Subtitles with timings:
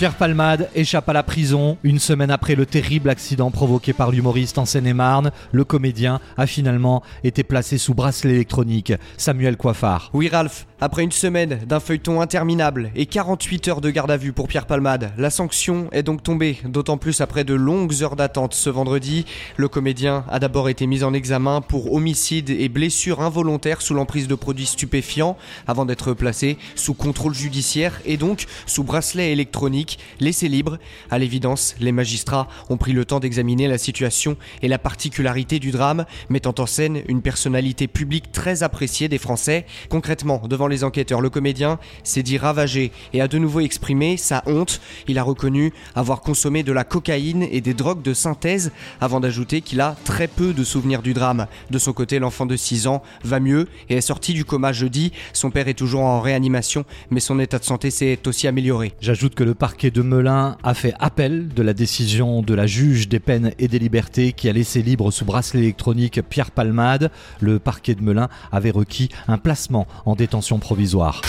[0.00, 1.76] Pierre Palmade échappe à la prison.
[1.82, 7.02] Une semaine après le terrible accident provoqué par l'humoriste en Seine-et-Marne, le comédien a finalement
[7.22, 8.94] été placé sous bracelet électronique.
[9.18, 10.08] Samuel Coiffard.
[10.14, 14.32] Oui, Ralph, après une semaine d'un feuilleton interminable et 48 heures de garde à vue
[14.32, 18.54] pour Pierre Palmade, la sanction est donc tombée, d'autant plus après de longues heures d'attente
[18.54, 19.26] ce vendredi.
[19.58, 24.28] Le comédien a d'abord été mis en examen pour homicide et blessure involontaire sous l'emprise
[24.28, 25.36] de produits stupéfiants,
[25.66, 29.89] avant d'être placé sous contrôle judiciaire et donc sous bracelet électronique
[30.20, 30.78] laissé libre.
[31.10, 35.70] À l'évidence, les magistrats ont pris le temps d'examiner la situation et la particularité du
[35.70, 39.66] drame, mettant en scène une personnalité publique très appréciée des Français.
[39.88, 44.42] Concrètement, devant les enquêteurs, le comédien s'est dit ravagé et a de nouveau exprimé sa
[44.46, 44.80] honte.
[45.08, 49.60] Il a reconnu avoir consommé de la cocaïne et des drogues de synthèse, avant d'ajouter
[49.60, 51.46] qu'il a très peu de souvenirs du drame.
[51.70, 55.12] De son côté, l'enfant de 6 ans va mieux et est sorti du coma jeudi.
[55.32, 58.92] Son père est toujours en réanimation, mais son état de santé s'est aussi amélioré.
[59.00, 62.66] J'ajoute que le parquet parquet de Melun a fait appel de la décision de la
[62.66, 67.10] juge des peines et des libertés qui a laissé libre sous bracelet électronique Pierre Palmade.
[67.40, 71.22] Le parquet de Melun avait requis un placement en détention provisoire.